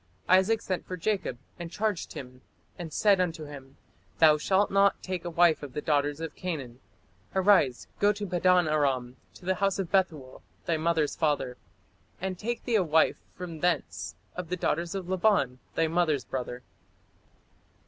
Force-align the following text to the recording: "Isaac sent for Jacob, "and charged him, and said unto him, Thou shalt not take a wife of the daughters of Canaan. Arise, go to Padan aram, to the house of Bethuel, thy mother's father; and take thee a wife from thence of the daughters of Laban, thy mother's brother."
"Isaac 0.37 0.63
sent 0.63 0.87
for 0.87 0.97
Jacob, 0.97 1.37
"and 1.59 1.69
charged 1.69 2.13
him, 2.13 2.41
and 2.75 2.91
said 2.91 3.21
unto 3.21 3.45
him, 3.45 3.77
Thou 4.17 4.39
shalt 4.39 4.71
not 4.71 4.99
take 5.03 5.23
a 5.25 5.29
wife 5.29 5.61
of 5.61 5.73
the 5.73 5.79
daughters 5.81 6.19
of 6.19 6.33
Canaan. 6.33 6.79
Arise, 7.35 7.85
go 7.99 8.11
to 8.11 8.25
Padan 8.25 8.67
aram, 8.67 9.17
to 9.35 9.45
the 9.45 9.53
house 9.61 9.77
of 9.77 9.91
Bethuel, 9.91 10.41
thy 10.65 10.75
mother's 10.77 11.15
father; 11.15 11.55
and 12.19 12.39
take 12.39 12.63
thee 12.63 12.73
a 12.77 12.83
wife 12.83 13.21
from 13.35 13.59
thence 13.59 14.15
of 14.35 14.49
the 14.49 14.57
daughters 14.57 14.95
of 14.95 15.07
Laban, 15.07 15.59
thy 15.75 15.87
mother's 15.87 16.25
brother." 16.25 16.63